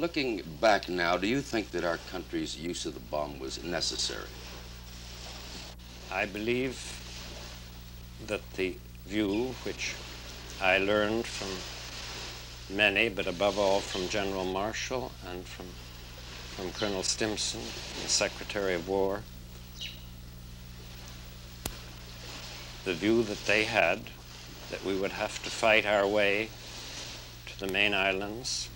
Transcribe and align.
Looking 0.00 0.42
back 0.60 0.88
now, 0.88 1.16
do 1.16 1.26
you 1.26 1.40
think 1.40 1.72
that 1.72 1.82
our 1.82 1.98
country's 2.12 2.56
use 2.56 2.86
of 2.86 2.94
the 2.94 3.00
bomb 3.00 3.40
was 3.40 3.64
necessary? 3.64 4.28
I 6.08 6.24
believe 6.24 6.78
that 8.24 8.48
the 8.52 8.76
view 9.06 9.56
which 9.64 9.96
I 10.62 10.78
learned 10.78 11.26
from 11.26 12.76
many, 12.76 13.08
but 13.08 13.26
above 13.26 13.58
all 13.58 13.80
from 13.80 14.08
General 14.08 14.44
Marshall 14.44 15.10
and 15.28 15.44
from, 15.44 15.66
from 16.54 16.70
Colonel 16.70 17.02
Stimson, 17.02 17.62
the 18.00 18.08
Secretary 18.08 18.74
of 18.74 18.88
War, 18.88 19.22
the 22.84 22.94
view 22.94 23.24
that 23.24 23.46
they 23.46 23.64
had 23.64 23.98
that 24.70 24.84
we 24.84 24.94
would 24.94 25.10
have 25.10 25.42
to 25.42 25.50
fight 25.50 25.84
our 25.84 26.06
way 26.06 26.50
to 27.46 27.58
the 27.58 27.72
main 27.72 27.94
islands 27.94 28.68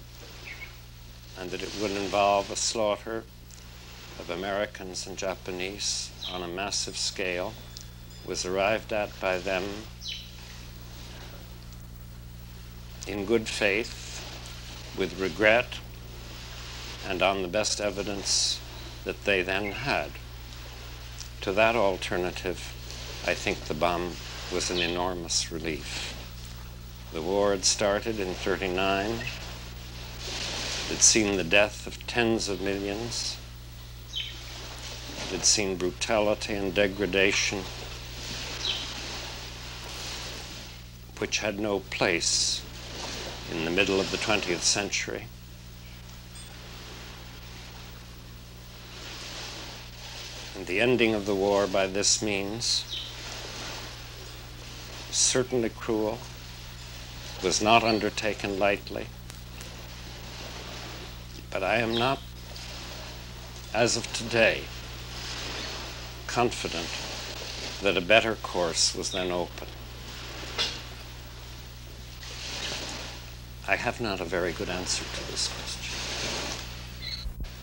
and 1.42 1.50
that 1.50 1.62
it 1.62 1.76
would 1.80 1.90
involve 1.90 2.52
a 2.52 2.56
slaughter 2.56 3.24
of 4.20 4.30
Americans 4.30 5.08
and 5.08 5.18
Japanese 5.18 6.12
on 6.32 6.40
a 6.40 6.46
massive 6.46 6.96
scale 6.96 7.52
was 8.24 8.46
arrived 8.46 8.92
at 8.92 9.18
by 9.18 9.38
them 9.38 9.64
in 13.08 13.26
good 13.26 13.48
faith, 13.48 14.22
with 14.96 15.18
regret, 15.18 15.80
and 17.08 17.20
on 17.20 17.42
the 17.42 17.48
best 17.48 17.80
evidence 17.80 18.60
that 19.02 19.24
they 19.24 19.42
then 19.42 19.72
had. 19.72 20.12
To 21.40 21.52
that 21.54 21.74
alternative, 21.74 22.72
I 23.26 23.34
think 23.34 23.64
the 23.64 23.74
bomb 23.74 24.12
was 24.52 24.70
an 24.70 24.78
enormous 24.78 25.50
relief. 25.50 26.14
The 27.12 27.20
war 27.20 27.50
had 27.50 27.64
started 27.64 28.20
in 28.20 28.32
39. 28.32 29.22
It 30.92 30.96
had 30.96 31.04
seen 31.04 31.38
the 31.38 31.42
death 31.42 31.86
of 31.86 32.06
tens 32.06 32.50
of 32.50 32.60
millions. 32.60 33.38
It 35.24 35.32
had 35.32 35.44
seen 35.46 35.76
brutality 35.76 36.52
and 36.52 36.74
degradation 36.74 37.60
which 41.16 41.38
had 41.38 41.58
no 41.58 41.78
place 41.78 42.60
in 43.50 43.64
the 43.64 43.70
middle 43.70 44.00
of 44.00 44.10
the 44.10 44.18
20th 44.18 44.60
century. 44.60 45.24
And 50.54 50.66
the 50.66 50.78
ending 50.78 51.14
of 51.14 51.24
the 51.24 51.34
war 51.34 51.66
by 51.66 51.86
this 51.86 52.20
means, 52.20 52.84
certainly 55.10 55.70
cruel, 55.70 56.18
was 57.42 57.62
not 57.62 57.82
undertaken 57.82 58.58
lightly. 58.58 59.06
But 61.52 61.62
I 61.62 61.80
am 61.80 61.94
not, 61.94 62.18
as 63.74 63.98
of 63.98 64.10
today, 64.14 64.62
confident 66.26 66.88
that 67.82 67.94
a 67.94 68.00
better 68.00 68.36
course 68.36 68.94
was 68.94 69.10
then 69.10 69.30
open. 69.30 69.68
I 73.68 73.76
have 73.76 74.00
not 74.00 74.18
a 74.18 74.24
very 74.24 74.52
good 74.52 74.70
answer 74.70 75.04
to 75.04 75.30
this 75.30 75.48
question. 75.48 75.92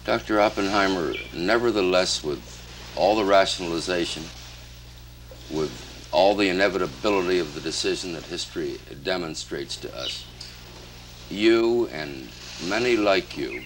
Dr. 0.05 0.39
Oppenheimer, 0.39 1.15
nevertheless, 1.33 2.23
with 2.23 2.93
all 2.95 3.15
the 3.15 3.25
rationalization, 3.25 4.23
with 5.49 6.07
all 6.11 6.35
the 6.35 6.49
inevitability 6.49 7.39
of 7.39 7.55
the 7.55 7.61
decision 7.61 8.13
that 8.13 8.23
history 8.25 8.77
demonstrates 9.03 9.77
to 9.77 9.97
us, 9.97 10.25
you 11.31 11.87
and 11.87 12.29
many 12.67 12.95
like 12.95 13.35
you 13.35 13.63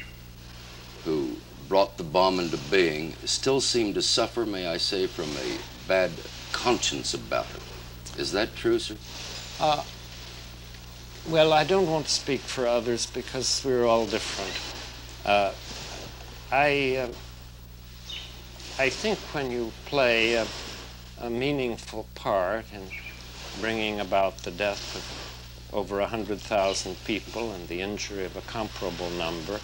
who 1.06 1.38
brought 1.68 1.98
the 1.98 2.04
bomb 2.04 2.40
into 2.40 2.58
being 2.70 3.14
still 3.26 3.62
seem 3.62 3.94
to 3.94 4.02
suffer, 4.02 4.46
may 4.46 4.68
I 4.68 4.78
say, 4.78 5.08
from 5.08 5.30
a 5.38 5.58
bad 5.88 6.12
conscience 6.52 7.14
about 7.14 7.48
it. 7.56 8.20
Is 8.20 8.32
that 8.34 8.56
true, 8.56 8.80
sir? 8.80 8.96
Uh, 9.60 9.84
well, 11.30 11.54
I 11.54 11.64
don't 11.64 11.90
want 11.90 12.06
to 12.06 12.12
speak 12.12 12.42
for 12.42 12.68
others 12.68 13.06
because 13.06 13.64
we're 13.66 13.86
all 13.86 14.06
different. 14.06 14.52
Uh, 15.26 15.54
I, 16.52 16.98
uh, 16.98 17.08
I 18.78 18.90
think 18.90 19.18
when 19.34 19.50
you 19.50 19.72
play 19.86 20.34
a, 20.34 20.46
a, 21.22 21.30
meaningful 21.30 22.08
part 22.14 22.66
in 22.74 22.82
bringing 23.62 24.00
about 24.00 24.40
the 24.40 24.52
death 24.52 24.96
of 24.96 25.74
over 25.74 26.00
100,000 26.00 27.04
people 27.06 27.54
and 27.54 27.68
the 27.68 27.82
injury 27.82 28.26
of 28.26 28.36
a 28.36 28.42
comparable 28.42 29.10
number, 29.12 29.60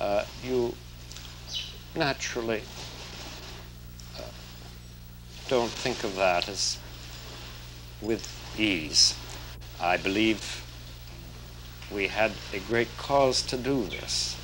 uh, 0.00 0.24
you 0.42 0.74
naturally 1.94 2.62
uh, 4.18 4.22
don't 5.48 5.70
think 5.70 6.02
of 6.04 6.16
that 6.16 6.48
as 6.48 6.78
with 8.00 8.58
ease. 8.58 9.16
I 9.80 9.96
believe 9.96 10.64
we 11.92 12.08
had 12.08 12.32
a 12.52 12.58
great 12.58 12.96
cause 12.96 13.42
to 13.42 13.56
do 13.56 13.84
this. 13.84 14.36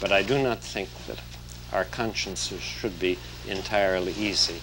But 0.00 0.12
I 0.12 0.22
do 0.22 0.42
not 0.42 0.60
think 0.60 0.88
that 1.06 1.18
our 1.72 1.84
consciences 1.84 2.60
should 2.60 2.98
be 3.00 3.18
entirely 3.48 4.12
easy 4.12 4.60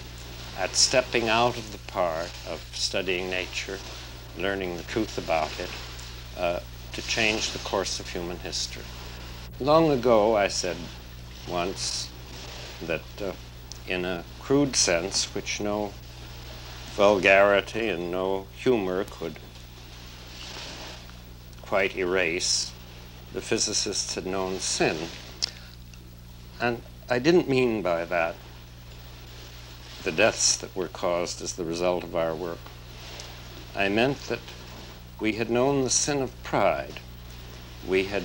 at 0.58 0.76
stepping 0.76 1.28
out 1.28 1.56
of 1.56 1.72
the 1.72 1.92
part 1.92 2.30
of 2.48 2.64
studying 2.72 3.30
nature, 3.30 3.78
learning 4.38 4.76
the 4.76 4.82
truth 4.84 5.18
about 5.18 5.58
it, 5.58 5.70
uh, 6.36 6.60
to 6.92 7.02
change 7.02 7.52
the 7.52 7.58
course 7.58 7.98
of 8.00 8.08
human 8.08 8.38
history. 8.38 8.84
Long 9.60 9.90
ago, 9.90 10.34
I 10.36 10.48
said 10.48 10.76
once 11.46 12.10
that 12.80 13.02
uh, 13.20 13.32
in 13.86 14.04
a 14.04 14.24
crude 14.40 14.74
sense, 14.74 15.34
which 15.34 15.60
no 15.60 15.92
vulgarity 16.94 17.88
and 17.88 18.10
no 18.10 18.46
humor 18.56 19.04
could 19.04 19.38
quite 21.60 21.96
erase, 21.96 22.72
the 23.32 23.40
physicists 23.40 24.14
had 24.14 24.26
known 24.26 24.58
sin. 24.58 24.96
And 26.60 26.82
I 27.08 27.18
didn't 27.18 27.48
mean 27.48 27.82
by 27.82 28.04
that 28.06 28.36
the 30.02 30.12
deaths 30.12 30.56
that 30.56 30.74
were 30.74 30.88
caused 30.88 31.40
as 31.40 31.52
the 31.52 31.64
result 31.64 32.02
of 32.02 32.16
our 32.16 32.34
work. 32.34 32.58
I 33.76 33.88
meant 33.88 34.18
that 34.22 34.40
we 35.20 35.34
had 35.34 35.50
known 35.50 35.84
the 35.84 35.90
sin 35.90 36.20
of 36.20 36.42
pride. 36.42 37.00
We 37.86 38.04
had 38.04 38.24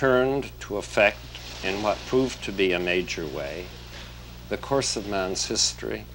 turned 0.00 0.50
to 0.58 0.78
affect, 0.78 1.18
in 1.62 1.82
what 1.82 1.98
proved 2.06 2.42
to 2.42 2.50
be 2.50 2.72
a 2.72 2.78
major 2.78 3.26
way, 3.26 3.66
the 4.48 4.56
course 4.56 4.96
of 4.96 5.06
man's 5.06 5.44
history. 5.44 6.06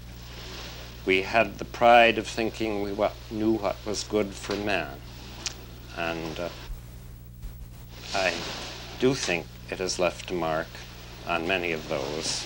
We 1.05 1.21
had 1.21 1.59
the 1.59 1.65
pride 1.65 2.17
of 2.17 2.25
thinking 2.25 2.81
we 2.81 2.97
knew 3.29 3.51
what 3.51 3.75
was 3.85 4.03
good 4.03 4.33
for 4.33 4.55
man. 4.55 4.99
And 5.95 6.39
uh, 6.39 6.49
I 8.15 8.33
do 8.99 9.13
think 9.13 9.45
it 9.69 9.77
has 9.77 9.99
left 9.99 10.31
a 10.31 10.33
mark 10.33 10.67
on 11.27 11.47
many 11.47 11.71
of 11.71 11.87
those 11.87 12.43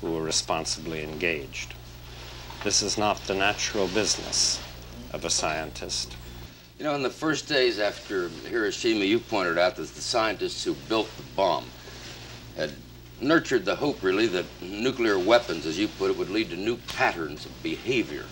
who 0.00 0.10
were 0.14 0.22
responsibly 0.24 1.04
engaged. 1.04 1.74
This 2.64 2.82
is 2.82 2.98
not 2.98 3.18
the 3.28 3.36
natural 3.36 3.86
business 3.86 4.60
of 5.12 5.24
a 5.24 5.30
scientist. 5.30 6.16
You 6.78 6.84
know, 6.84 6.94
in 6.96 7.02
the 7.02 7.10
first 7.10 7.48
days 7.48 7.78
after 7.78 8.30
Hiroshima, 8.46 9.04
you 9.04 9.20
pointed 9.20 9.58
out 9.58 9.76
that 9.76 9.94
the 9.94 10.00
scientists 10.00 10.64
who 10.64 10.74
built 10.74 11.16
the 11.16 11.22
bomb 11.22 11.70
had 12.56 12.72
nurtured 13.20 13.64
the 13.64 13.76
hope, 13.76 14.02
really, 14.02 14.26
that 14.28 14.60
nuclear 14.60 15.18
weapons, 15.18 15.66
as 15.66 15.78
you 15.78 15.86
put 15.88 16.10
it, 16.10 16.16
would 16.16 16.30
lead 16.30 16.50
to 16.50 16.56
new 16.56 16.76
patterns 16.76 17.46
of 17.46 17.62
behavior. 17.62 18.26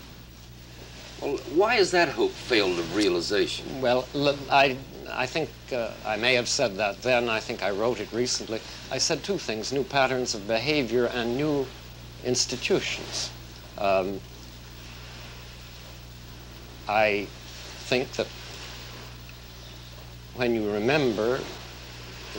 Well, 1.21 1.39
why 1.47 1.77
has 1.77 1.93
that 1.93 2.09
hope 2.11 2.37
failed 2.37 2.81
of 2.81 2.97
realization? 2.97 3.81
Well, 3.81 4.09
I, 4.51 4.77
I 5.09 5.27
think 5.27 5.51
uh, 5.73 5.93
I 6.05 6.17
may 6.17 6.35
have 6.35 6.49
said 6.49 6.77
that 6.79 7.03
then. 7.03 7.29
I 7.29 7.39
think 7.39 7.63
I 7.63 7.71
wrote 7.71 8.01
it 8.01 8.13
recently. 8.13 8.61
I 8.91 8.99
said 8.99 9.23
two 9.23 9.39
things 9.39 9.73
new 9.73 9.85
patterns 9.85 10.35
of 10.35 10.49
behavior 10.49 11.07
and 11.07 11.37
new 11.37 11.69
institutions. 12.25 13.31
Um, 13.79 14.21
I 16.89 17.29
think 17.83 18.13
that 18.13 18.29
when 20.35 20.55
you 20.55 20.71
remember 20.71 21.41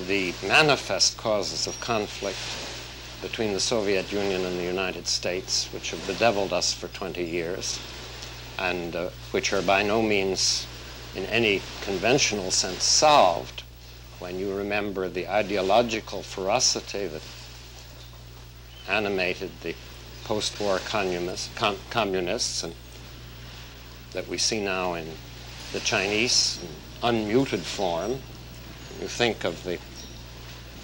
the 0.08 0.34
manifest 0.48 1.18
causes 1.18 1.68
of 1.68 1.80
conflict 1.80 2.36
between 3.22 3.54
the 3.54 3.60
Soviet 3.60 4.12
Union 4.12 4.46
and 4.46 4.58
the 4.58 4.64
United 4.64 5.08
States, 5.08 5.72
which 5.72 5.92
have 5.92 6.08
bedeviled 6.08 6.52
us 6.52 6.74
for 6.74 6.88
20 6.88 7.24
years, 7.24 7.80
and 8.58 8.96
uh, 8.96 9.10
which 9.32 9.54
are 9.54 9.62
by 9.62 9.84
no 9.84 10.02
means 10.02 10.66
in 11.16 11.26
any 11.26 11.62
conventional 11.82 12.50
sense 12.50 12.84
solved 12.84 13.64
when 14.20 14.40
you 14.40 14.52
remember 14.54 15.08
the 15.08 15.28
ideological 15.28 16.24
ferocity 16.24 17.06
that 17.08 17.22
animated 18.90 19.52
the 19.62 19.76
post-war 20.24 20.80
communists, 20.80 21.50
com 21.56 21.78
communists 21.90 22.64
and 22.64 22.74
that 24.14 24.28
we 24.28 24.38
see 24.38 24.64
now 24.64 24.94
in 24.94 25.06
the 25.74 25.80
Chinese 25.80 26.60
unmuted 27.02 27.60
form, 27.60 28.20
You 29.02 29.08
think 29.08 29.44
of 29.44 29.64
the 29.64 29.80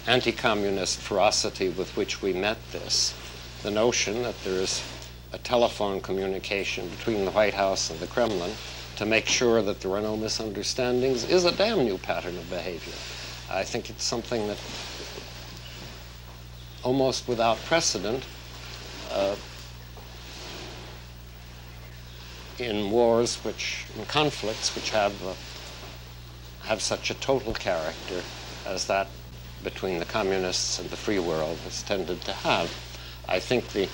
anti 0.06 0.32
communist 0.32 0.98
ferocity 0.98 1.68
with 1.68 1.96
which 1.96 2.20
we 2.20 2.32
met 2.32 2.58
this, 2.72 3.14
the 3.62 3.70
notion 3.70 4.24
that 4.24 4.42
there 4.42 4.60
is 4.60 4.82
a 5.32 5.38
telephone 5.38 6.00
communication 6.00 6.88
between 6.88 7.24
the 7.24 7.30
White 7.30 7.54
House 7.54 7.88
and 7.88 8.00
the 8.00 8.08
Kremlin 8.08 8.50
to 8.96 9.06
make 9.06 9.26
sure 9.26 9.62
that 9.62 9.80
there 9.80 9.92
are 9.92 10.00
no 10.00 10.16
misunderstandings 10.16 11.24
is 11.24 11.44
a 11.44 11.52
damn 11.52 11.84
new 11.84 11.96
pattern 11.96 12.36
of 12.36 12.50
behavior. 12.50 12.92
I 13.48 13.62
think 13.62 13.90
it's 13.90 14.04
something 14.04 14.48
that 14.48 14.58
almost 16.82 17.28
without 17.28 17.64
precedent 17.64 18.24
uh, 19.12 19.36
in 22.60 22.90
wars 22.90 23.36
which, 23.36 23.86
in 23.96 24.04
conflicts 24.04 24.74
which 24.74 24.90
have, 24.90 25.14
uh, 25.26 25.32
have 26.66 26.82
such 26.82 27.10
a 27.10 27.14
total 27.14 27.54
character 27.54 28.20
as 28.66 28.86
that 28.86 29.08
between 29.64 29.98
the 29.98 30.04
communists 30.04 30.78
and 30.78 30.90
the 30.90 30.96
free 30.96 31.18
world 31.18 31.56
has 31.64 31.82
tended 31.82 32.20
to 32.20 32.32
have. 32.32 32.70
I 33.28 33.38
think 33.38 33.68
the, 33.68 33.88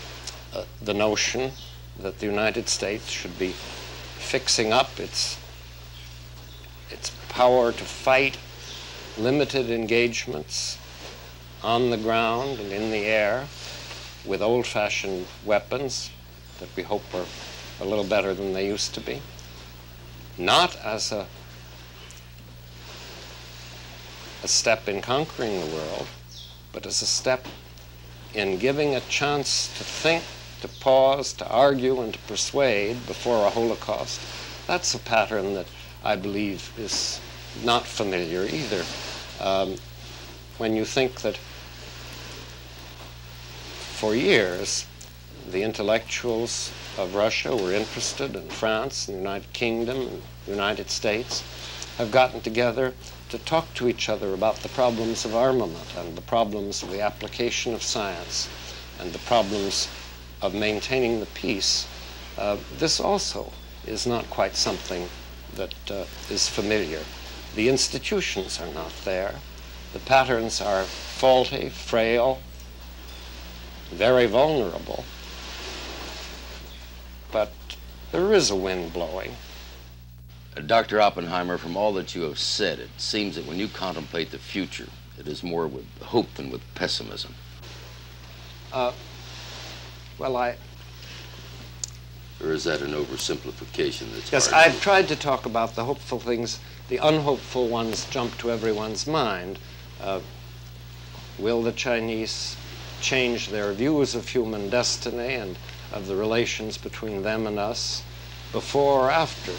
uh, 0.52 0.64
the 0.82 0.94
notion 0.94 1.52
that 1.98 2.18
the 2.18 2.26
United 2.26 2.68
States 2.68 3.08
should 3.10 3.38
be 3.38 3.50
fixing 3.50 4.72
up 4.72 4.98
its, 4.98 5.38
its 6.90 7.10
power 7.28 7.72
to 7.72 7.84
fight 7.84 8.36
limited 9.16 9.70
engagements 9.70 10.78
on 11.62 11.90
the 11.90 11.96
ground 11.96 12.58
and 12.58 12.72
in 12.72 12.90
the 12.90 13.06
air 13.06 13.46
with 14.24 14.42
old 14.42 14.66
fashioned 14.66 15.26
weapons 15.44 16.10
that 16.58 16.68
we 16.76 16.82
hope 16.82 17.02
are 17.14 17.26
a 17.80 17.84
little 17.84 18.04
better 18.04 18.34
than 18.34 18.52
they 18.52 18.66
used 18.66 18.94
to 18.94 19.00
be. 19.00 19.20
Not 20.38 20.76
as 20.76 21.12
a, 21.12 21.26
a 24.42 24.48
step 24.48 24.88
in 24.88 25.00
conquering 25.00 25.60
the 25.60 25.74
world, 25.74 26.06
but 26.72 26.86
as 26.86 27.02
a 27.02 27.06
step 27.06 27.46
in 28.34 28.58
giving 28.58 28.94
a 28.94 29.00
chance 29.00 29.68
to 29.78 29.84
think, 29.84 30.22
to 30.60 30.68
pause, 30.68 31.32
to 31.34 31.48
argue, 31.48 32.00
and 32.00 32.12
to 32.12 32.18
persuade 32.20 33.06
before 33.06 33.46
a 33.46 33.50
Holocaust. 33.50 34.20
That's 34.66 34.94
a 34.94 34.98
pattern 34.98 35.54
that 35.54 35.66
I 36.04 36.16
believe 36.16 36.72
is 36.78 37.20
not 37.64 37.86
familiar 37.86 38.44
either. 38.44 38.84
Um, 39.40 39.76
when 40.58 40.76
you 40.76 40.84
think 40.84 41.20
that 41.20 41.36
for 43.96 44.14
years 44.14 44.86
the 45.50 45.62
intellectuals 45.62 46.70
of 46.98 47.14
Russia 47.14 47.54
were 47.54 47.72
interested 47.72 48.34
and 48.34 48.50
France 48.50 49.08
and 49.08 49.16
the 49.16 49.20
United 49.20 49.52
Kingdom 49.52 49.98
and 49.98 50.22
the 50.46 50.52
United 50.52 50.90
States 50.90 51.42
have 51.98 52.10
gotten 52.10 52.40
together 52.40 52.94
to 53.28 53.38
talk 53.38 53.72
to 53.74 53.88
each 53.88 54.08
other 54.08 54.32
about 54.32 54.56
the 54.56 54.68
problems 54.68 55.24
of 55.24 55.34
armament 55.34 55.94
and 55.96 56.16
the 56.16 56.22
problems 56.22 56.82
of 56.82 56.90
the 56.90 57.00
application 57.00 57.74
of 57.74 57.82
science 57.82 58.48
and 59.00 59.12
the 59.12 59.18
problems 59.20 59.88
of 60.40 60.54
maintaining 60.54 61.20
the 61.20 61.26
peace. 61.26 61.86
Uh, 62.38 62.56
this 62.78 63.00
also 63.00 63.52
is 63.86 64.06
not 64.06 64.28
quite 64.30 64.56
something 64.56 65.08
that 65.54 65.74
uh, 65.90 66.04
is 66.30 66.48
familiar. 66.48 67.00
The 67.54 67.68
institutions 67.68 68.60
are 68.60 68.72
not 68.72 68.92
there. 69.04 69.36
The 69.92 69.98
patterns 70.00 70.60
are 70.60 70.84
faulty, 70.84 71.68
frail, 71.70 72.40
very 73.90 74.26
vulnerable. 74.26 75.04
But 77.32 77.52
there 78.12 78.32
is 78.32 78.50
a 78.50 78.56
wind 78.56 78.92
blowing. 78.92 79.36
Uh, 80.56 80.60
Dr. 80.60 81.00
Oppenheimer, 81.00 81.58
from 81.58 81.76
all 81.76 81.92
that 81.94 82.14
you 82.14 82.22
have 82.22 82.38
said, 82.38 82.78
it 82.78 82.90
seems 82.96 83.36
that 83.36 83.46
when 83.46 83.58
you 83.58 83.68
contemplate 83.68 84.30
the 84.30 84.38
future, 84.38 84.88
it 85.18 85.26
is 85.26 85.42
more 85.42 85.66
with 85.66 85.86
hope 86.02 86.32
than 86.34 86.50
with 86.50 86.62
pessimism. 86.74 87.34
Uh, 88.72 88.92
well, 90.18 90.36
I. 90.36 90.56
Or 92.42 92.52
is 92.52 92.64
that 92.64 92.82
an 92.82 92.92
oversimplification 92.92 94.12
that's 94.12 94.30
Yes, 94.30 94.52
I've 94.52 94.80
tried 94.80 95.08
to 95.08 95.16
talk 95.16 95.46
about 95.46 95.74
the 95.74 95.84
hopeful 95.84 96.20
things. 96.20 96.60
The 96.88 96.98
unhopeful 96.98 97.68
ones 97.68 98.04
jump 98.10 98.36
to 98.38 98.50
everyone's 98.50 99.06
mind. 99.06 99.58
Uh, 100.00 100.20
will 101.38 101.62
the 101.62 101.72
Chinese 101.72 102.56
change 103.00 103.48
their 103.48 103.72
views 103.72 104.14
of 104.14 104.28
human 104.28 104.68
destiny 104.70 105.34
and 105.34 105.58
of 105.92 106.06
the 106.06 106.16
relations 106.16 106.76
between 106.78 107.22
them 107.22 107.46
and 107.46 107.58
us 107.58 108.02
before 108.52 109.06
or 109.06 109.10
after 109.10 109.52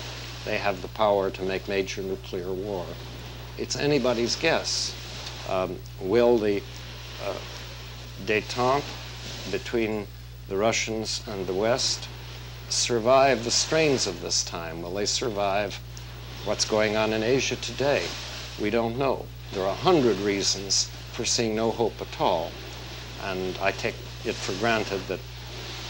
they 0.46 0.58
have 0.58 0.82
the 0.82 0.88
power 0.88 1.30
to 1.30 1.44
make 1.44 1.68
major 1.68 2.02
nuclear 2.02 2.52
war. 2.52 2.86
It's 3.58 3.76
anybody's 3.76 4.36
guess. 4.36 4.96
Um, 5.50 5.78
will 6.02 6.38
the 6.38 6.62
uh, 7.26 7.34
detente 8.26 8.84
between 9.52 10.08
the 10.48 10.58
Russians 10.58 11.24
and 11.28 11.48
the 11.48 11.54
West 11.54 12.08
survive 12.70 13.44
the 13.44 13.52
strains 13.52 14.08
of 14.08 14.22
this 14.22 14.44
time? 14.44 14.82
Will 14.82 14.94
they 14.94 15.06
survive 15.06 15.80
what's 16.46 16.66
going 16.66 16.96
on 16.96 17.14
in 17.14 17.24
Asia 17.24 17.56
today? 17.56 18.04
We 18.60 18.70
don't 18.70 18.98
know. 18.98 19.26
There 19.52 19.64
are 19.64 19.72
a 19.72 19.76
hundred 19.76 20.18
reasons 20.18 20.90
for 21.12 21.26
seeing 21.26 21.56
no 21.56 21.72
hope 21.72 22.02
at 22.02 22.22
all. 22.22 22.52
And 23.24 23.58
I 23.62 23.72
take 23.72 23.96
it 24.26 24.36
for 24.36 24.54
granted 24.60 25.08
that 25.08 25.20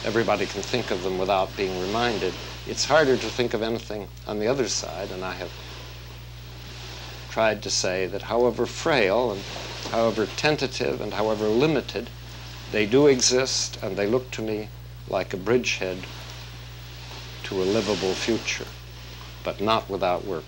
everybody 0.04 0.46
can 0.46 0.62
think 0.62 0.92
of 0.92 1.04
them 1.04 1.18
without 1.18 1.56
being 1.56 1.80
reminded. 1.80 2.34
It's 2.66 2.86
harder 2.86 3.18
to 3.18 3.30
think 3.30 3.54
of 3.54 3.62
anything 3.62 4.08
on 4.28 4.40
the 4.40 4.48
other 4.48 4.68
side, 4.68 5.12
and 5.12 5.24
I 5.24 5.34
have 5.34 5.52
tried 7.30 7.62
to 7.64 7.70
say 7.70 8.08
that 8.08 8.24
however 8.24 8.66
frail 8.66 9.32
and 9.32 9.44
however 9.92 10.26
tentative 10.26 11.02
and 11.02 11.14
however 11.14 11.48
limited, 11.50 12.10
they 12.72 12.86
do 12.86 13.08
exist, 13.08 13.78
and 13.82 13.96
they 13.96 14.08
look 14.08 14.32
to 14.32 14.42
me 14.42 14.70
like 15.08 15.34
a 15.34 15.38
bridgehead 15.38 16.06
to 17.44 17.62
a 17.62 17.64
livable 17.64 18.14
future, 18.14 18.68
but 19.44 19.62
not 19.62 19.90
without 19.90 20.26
work. 20.26 20.44